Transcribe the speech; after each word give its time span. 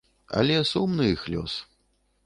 Але 0.39 0.55
сумны 0.71 1.05
іх 1.13 1.21
лёс. 1.35 1.53